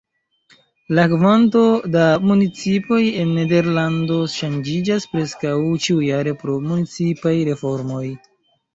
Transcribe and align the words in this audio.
La 0.99 1.03
kvanto 1.11 1.61
da 1.95 2.05
municipoj 2.31 2.99
en 3.25 3.35
Nederlando 3.41 4.19
ŝanĝiĝas 4.39 5.09
preskaŭ 5.15 5.55
ĉiujare 5.87 6.37
pro 6.45 6.61
municipaj 6.69 7.39
reformoj. 7.55 8.05